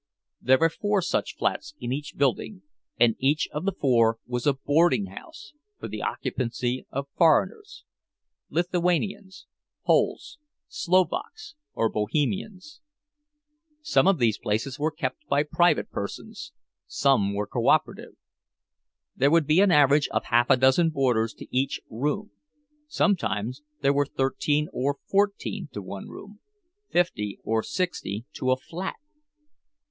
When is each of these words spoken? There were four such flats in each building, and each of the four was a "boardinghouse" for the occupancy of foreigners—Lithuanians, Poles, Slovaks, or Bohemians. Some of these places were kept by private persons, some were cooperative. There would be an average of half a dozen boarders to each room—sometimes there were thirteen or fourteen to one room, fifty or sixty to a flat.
There 0.41 0.57
were 0.57 0.71
four 0.71 1.03
such 1.03 1.35
flats 1.37 1.75
in 1.79 1.93
each 1.93 2.15
building, 2.17 2.63
and 2.99 3.15
each 3.19 3.47
of 3.51 3.65
the 3.65 3.71
four 3.71 4.17
was 4.25 4.47
a 4.47 4.55
"boardinghouse" 4.55 5.53
for 5.79 5.87
the 5.87 6.01
occupancy 6.01 6.87
of 6.89 7.07
foreigners—Lithuanians, 7.15 9.45
Poles, 9.85 10.39
Slovaks, 10.67 11.53
or 11.75 11.87
Bohemians. 11.87 12.81
Some 13.83 14.07
of 14.07 14.17
these 14.17 14.39
places 14.39 14.79
were 14.79 14.89
kept 14.89 15.27
by 15.27 15.43
private 15.43 15.91
persons, 15.91 16.51
some 16.87 17.35
were 17.35 17.45
cooperative. 17.45 18.15
There 19.15 19.29
would 19.29 19.45
be 19.45 19.59
an 19.59 19.69
average 19.69 20.07
of 20.07 20.23
half 20.25 20.49
a 20.49 20.57
dozen 20.57 20.89
boarders 20.89 21.35
to 21.35 21.55
each 21.55 21.79
room—sometimes 21.91 23.61
there 23.81 23.93
were 23.93 24.07
thirteen 24.07 24.67
or 24.73 24.97
fourteen 25.07 25.69
to 25.73 25.81
one 25.83 26.07
room, 26.07 26.39
fifty 26.89 27.37
or 27.43 27.61
sixty 27.61 28.25
to 28.33 28.49
a 28.49 28.57
flat. 28.57 28.95